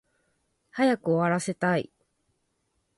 [0.71, 1.91] 早く終わらせたい